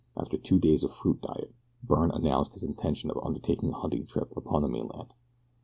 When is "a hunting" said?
3.69-4.07